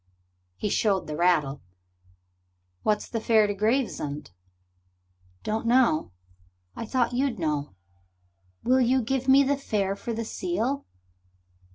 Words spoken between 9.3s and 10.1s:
the fare